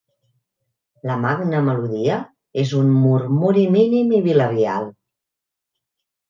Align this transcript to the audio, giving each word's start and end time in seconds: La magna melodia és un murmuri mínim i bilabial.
La 1.09 1.17
magna 1.25 1.59
melodia 1.67 2.15
és 2.63 2.73
un 2.79 2.89
murmuri 3.03 3.67
mínim 3.77 4.17
i 4.21 4.23
bilabial. 4.29 4.91